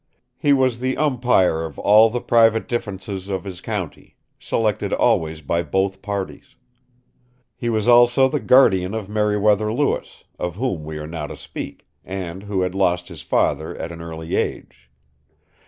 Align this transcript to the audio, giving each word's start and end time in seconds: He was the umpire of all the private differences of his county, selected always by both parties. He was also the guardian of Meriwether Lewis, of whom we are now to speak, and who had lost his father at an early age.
He 0.39 0.51
was 0.51 0.79
the 0.79 0.97
umpire 0.97 1.63
of 1.63 1.77
all 1.77 2.09
the 2.09 2.21
private 2.21 2.67
differences 2.67 3.29
of 3.29 3.43
his 3.43 3.61
county, 3.61 4.15
selected 4.39 4.93
always 4.93 5.41
by 5.41 5.61
both 5.61 6.01
parties. 6.01 6.55
He 7.55 7.69
was 7.69 7.87
also 7.87 8.27
the 8.27 8.39
guardian 8.39 8.95
of 8.95 9.09
Meriwether 9.09 9.71
Lewis, 9.71 10.23
of 10.39 10.55
whom 10.55 10.83
we 10.85 10.97
are 10.97 11.05
now 11.05 11.27
to 11.27 11.35
speak, 11.35 11.85
and 12.03 12.41
who 12.41 12.61
had 12.63 12.73
lost 12.73 13.09
his 13.09 13.21
father 13.21 13.77
at 13.77 13.91
an 13.91 14.01
early 14.01 14.35
age. 14.35 14.89